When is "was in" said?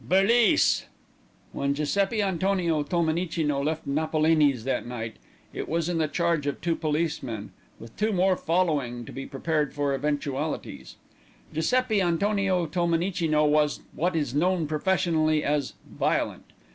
5.69-5.99